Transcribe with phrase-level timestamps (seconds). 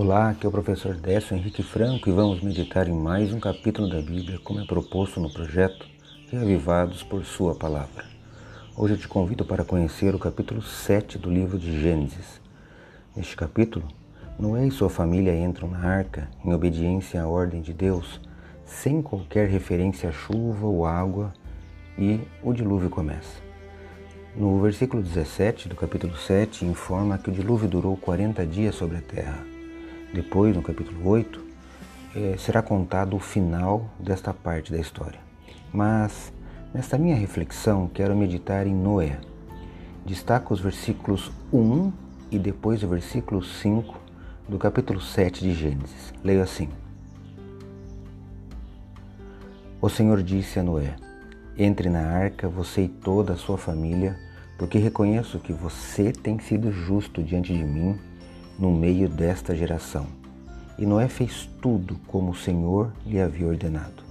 [0.00, 3.90] Olá, aqui é o professor Décio Henrique Franco e vamos meditar em mais um capítulo
[3.90, 5.84] da Bíblia, como é proposto no projeto
[6.30, 8.04] Reavivados por Sua Palavra.
[8.76, 12.40] Hoje eu te convido para conhecer o capítulo 7 do livro de Gênesis.
[13.16, 13.88] Neste capítulo,
[14.38, 18.20] Noé e sua família entram na arca em obediência à ordem de Deus,
[18.64, 21.32] sem qualquer referência à chuva ou água,
[21.98, 23.42] e o dilúvio começa.
[24.36, 29.02] No versículo 17 do capítulo 7, informa que o dilúvio durou 40 dias sobre a
[29.02, 29.57] terra.
[30.12, 31.40] Depois, no capítulo 8,
[32.16, 35.20] eh, será contado o final desta parte da história.
[35.72, 36.32] Mas,
[36.72, 39.18] nesta minha reflexão, quero meditar em Noé.
[40.06, 41.92] Destaco os versículos 1
[42.30, 43.94] e depois o versículo 5
[44.48, 46.14] do capítulo 7 de Gênesis.
[46.24, 46.70] Leio assim:
[49.78, 50.96] O Senhor disse a Noé:
[51.58, 54.18] Entre na arca, você e toda a sua família,
[54.56, 57.98] porque reconheço que você tem sido justo diante de mim
[58.58, 60.06] no meio desta geração.
[60.78, 64.02] E Noé fez tudo como o Senhor lhe havia ordenado.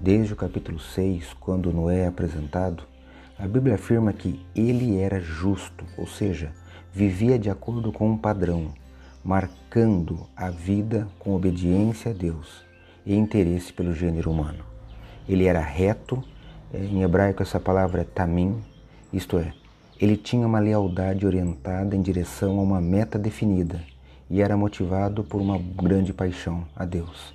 [0.00, 2.84] Desde o capítulo 6, quando Noé é apresentado,
[3.38, 6.52] a Bíblia afirma que ele era justo, ou seja,
[6.92, 8.72] vivia de acordo com um padrão,
[9.24, 12.64] marcando a vida com obediência a Deus
[13.04, 14.64] e interesse pelo gênero humano.
[15.28, 16.22] Ele era reto,
[16.72, 18.60] eh, em hebraico essa palavra é tamim,
[19.12, 19.52] isto é,
[20.00, 23.82] ele tinha uma lealdade orientada em direção a uma meta definida
[24.30, 27.34] e era motivado por uma grande paixão a Deus.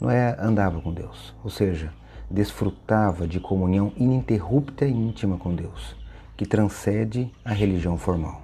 [0.00, 1.92] Noé andava com Deus, ou seja,
[2.30, 5.94] desfrutava de comunhão ininterrupta e íntima com Deus,
[6.34, 8.40] que transcende a religião formal.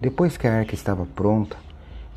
[0.00, 1.56] Depois que a arca estava pronta,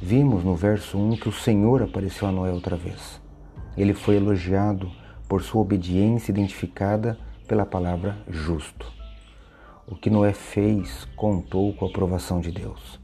[0.02, 3.22] vimos no verso 1 que o Senhor apareceu a Noé outra vez.
[3.78, 4.92] Ele foi elogiado
[5.28, 8.99] por sua obediência identificada pela palavra justo.
[9.92, 13.00] O que Noé fez contou com a aprovação de Deus.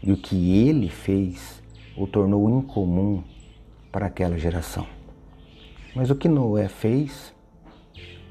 [0.00, 1.60] E o que ele fez
[1.96, 3.24] o tornou incomum
[3.90, 4.86] para aquela geração.
[5.96, 7.34] Mas o que Noé fez,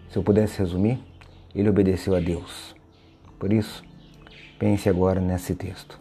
[0.08, 1.00] se eu pudesse resumir,
[1.54, 2.74] ele obedeceu a Deus.
[3.38, 3.84] Por isso,
[4.58, 6.00] pense agora nesse texto.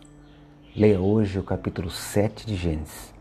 [0.76, 3.12] Leia hoje o capítulo 7 de Gênesis.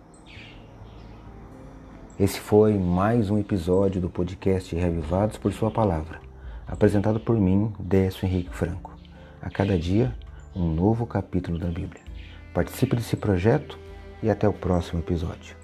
[2.20, 6.29] Esse foi mais um episódio do podcast Revivados por Sua Palavra
[6.70, 8.96] apresentado por mim, Décio Henrique Franco.
[9.42, 10.16] A cada dia,
[10.56, 12.02] um novo capítulo da Bíblia.
[12.54, 13.78] Participe desse projeto
[14.22, 15.56] e até o próximo episódio.